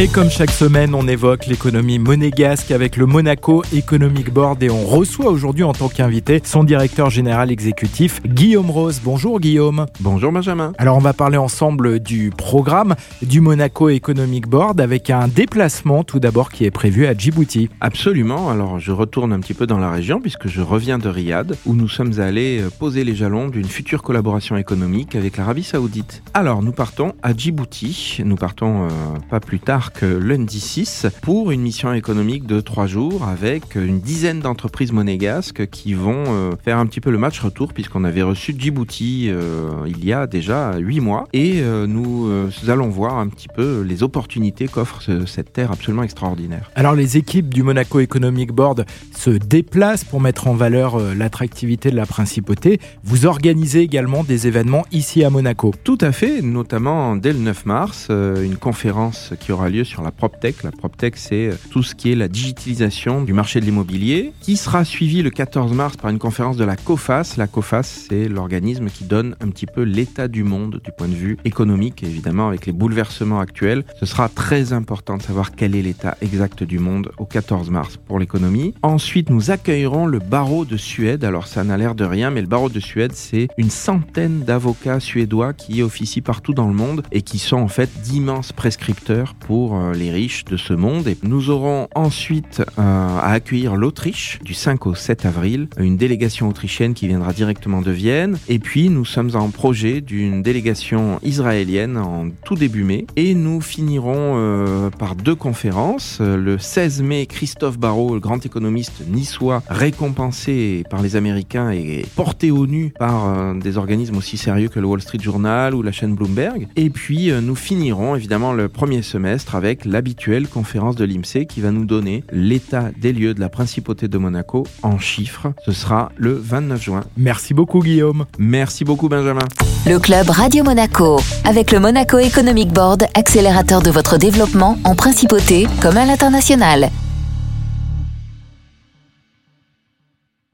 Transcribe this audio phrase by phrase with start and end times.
[0.00, 4.86] Et comme chaque semaine, on évoque l'économie monégasque avec le Monaco Economic Board et on
[4.86, 9.00] reçoit aujourd'hui en tant qu'invité son directeur général exécutif, Guillaume Rose.
[9.02, 9.86] Bonjour Guillaume.
[9.98, 10.72] Bonjour Benjamin.
[10.78, 16.20] Alors on va parler ensemble du programme du Monaco Economic Board avec un déplacement tout
[16.20, 17.68] d'abord qui est prévu à Djibouti.
[17.80, 18.50] Absolument.
[18.50, 21.74] Alors je retourne un petit peu dans la région puisque je reviens de Riyad où
[21.74, 26.22] nous sommes allés euh, poser les jalons d'une future collaboration économique avec l'Arabie Saoudite.
[26.34, 28.20] Alors nous partons à Djibouti.
[28.24, 28.88] Nous partons euh,
[29.28, 34.40] pas plus tard lundi 6 pour une mission économique de trois jours avec une dizaine
[34.40, 38.54] d'entreprises monégasques qui vont euh, faire un petit peu le match retour puisqu'on avait reçu
[38.56, 42.30] Djibouti euh, il y a déjà huit mois et euh, nous
[42.68, 46.70] allons voir un petit peu les opportunités qu'offre cette terre absolument extraordinaire.
[46.74, 48.84] Alors les équipes du Monaco Economic Board
[49.16, 52.80] se déplacent pour mettre en valeur l'attractivité de la principauté.
[53.04, 55.74] Vous organisez également des événements ici à Monaco.
[55.84, 60.10] Tout à fait, notamment dès le 9 mars, une conférence qui aura lieu sur la
[60.10, 60.62] PropTech.
[60.62, 64.56] La PropTech, c'est euh, tout ce qui est la digitalisation du marché de l'immobilier, qui
[64.56, 67.34] sera suivi le 14 mars par une conférence de la COFAS.
[67.36, 71.14] La COFAS, c'est l'organisme qui donne un petit peu l'état du monde du point de
[71.14, 73.84] vue économique, évidemment avec les bouleversements actuels.
[74.00, 77.96] Ce sera très important de savoir quel est l'état exact du monde au 14 mars
[77.96, 78.74] pour l'économie.
[78.82, 81.24] Ensuite, nous accueillerons le barreau de Suède.
[81.24, 85.00] Alors ça n'a l'air de rien, mais le barreau de Suède, c'est une centaine d'avocats
[85.00, 89.67] suédois qui officient partout dans le monde et qui sont en fait d'immenses prescripteurs pour
[89.74, 91.08] euh, les riches de ce monde.
[91.22, 96.94] Nous aurons ensuite euh, à accueillir l'Autriche du 5 au 7 avril, une délégation autrichienne
[96.94, 98.38] qui viendra directement de Vienne.
[98.48, 103.06] Et puis nous sommes en projet d'une délégation israélienne en tout début mai.
[103.16, 106.20] Et nous finirons euh, par deux conférences.
[106.20, 112.50] Le 16 mai, Christophe Barrault, le grand économiste niçois, récompensé par les Américains et porté
[112.50, 116.14] au nu par des organismes aussi sérieux que le Wall Street Journal ou la chaîne
[116.14, 116.68] Bloomberg.
[116.76, 121.70] Et puis nous finirons évidemment le premier semestre avec l'habituelle conférence de l'IMSEE qui va
[121.70, 125.52] nous donner l'état des lieux de la principauté de Monaco en chiffres.
[125.64, 127.04] Ce sera le 29 juin.
[127.16, 128.26] Merci beaucoup Guillaume.
[128.38, 129.46] Merci beaucoup Benjamin.
[129.86, 135.66] Le club Radio Monaco avec le Monaco Economic Board, accélérateur de votre développement en principauté
[135.80, 136.90] comme à l'international.